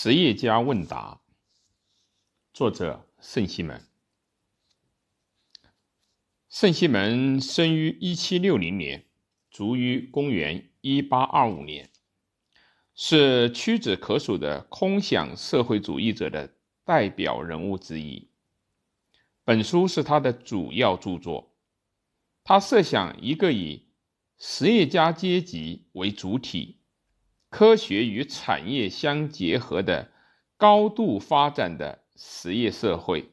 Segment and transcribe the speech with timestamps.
[0.00, 1.20] 实业家问答，
[2.52, 3.84] 作者圣西门。
[6.48, 9.06] 圣西门生于一七六零年，
[9.50, 11.90] 卒于公元一八二五年，
[12.94, 16.54] 是屈指可数的空想社会主义者的
[16.84, 18.30] 代表人物之一。
[19.42, 21.56] 本书是他的主要著作。
[22.44, 23.88] 他设想一个以
[24.38, 26.77] 实业家阶级为主体。
[27.50, 30.12] 科学与产业相结合的
[30.56, 33.32] 高度发展的实业社会。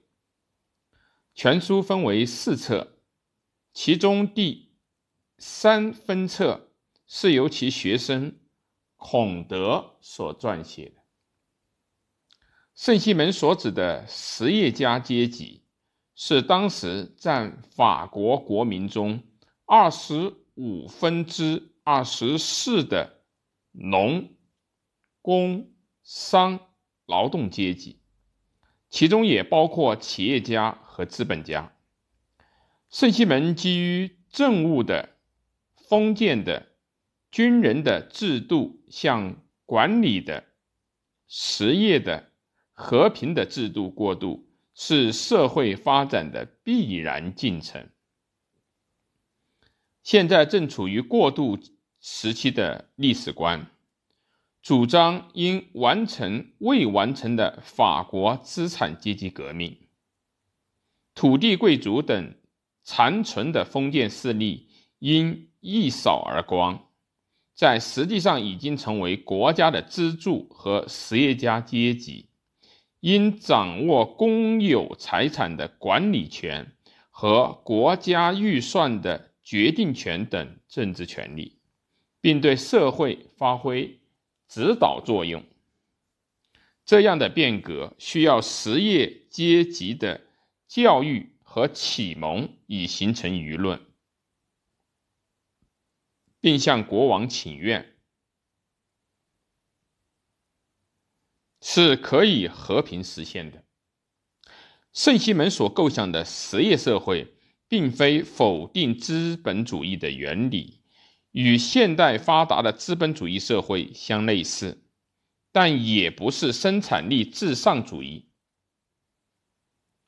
[1.34, 3.00] 全书分为四册，
[3.74, 4.74] 其中第
[5.38, 6.72] 三分册
[7.06, 8.40] 是由其学生
[8.96, 11.02] 孔德所撰写的。
[12.74, 15.66] 圣西门所指的实业家阶级，
[16.16, 19.22] 是当时占法国国民中
[19.66, 23.25] 二十五分之二十四的。
[23.78, 24.30] 农、
[25.22, 26.60] 工、商
[27.06, 28.00] 劳动阶级，
[28.90, 31.74] 其中也包括企业家和资本家。
[32.90, 35.10] 圣西门基于政务的、
[35.76, 36.68] 封建的、
[37.32, 40.46] 军人的制度向管理的、
[41.28, 42.32] 实业的、
[42.72, 47.90] 和平的制度过渡，是社会发展的必然进程。
[50.02, 51.60] 现在正处于过渡。
[52.08, 53.66] 时期的历史观，
[54.66, 59.78] 主张应完成未完成的法国资产阶级革命，
[61.14, 62.34] 土地贵族等
[62.82, 64.68] 残存的封建势力
[64.98, 66.88] 应一扫而光，
[67.54, 72.30] 在实际上已经成为国家的支柱和实业家阶级，
[73.02, 76.74] 应掌握公有财产的管理权
[77.12, 81.60] 和国家预算的决定权等政治权利。
[82.20, 84.00] 并对社会发挥
[84.48, 85.44] 指导作用。
[86.86, 90.22] 这样的变革需要实业阶级的
[90.68, 93.82] 教育和启蒙，以形成舆论，
[96.40, 97.96] 并向国王请愿，
[101.62, 103.64] 是可以和平实现的。
[104.94, 107.34] 圣西门所构想的实业社会，
[107.68, 110.85] 并非否定资本主义的原理。
[111.36, 114.86] 与现代发达的资本主义社会相类似，
[115.52, 118.30] 但也不是生产力至上主义，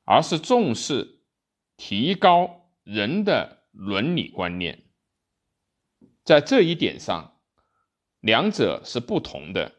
[0.04, 1.20] 而是重视
[1.76, 4.86] 提高人的伦理观念。
[6.24, 7.38] 在这一点上，
[8.20, 9.77] 两者是不同的。